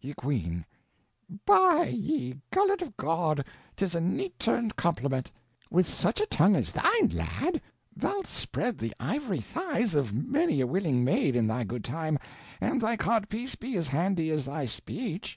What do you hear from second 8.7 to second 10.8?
the ivory thighs of many a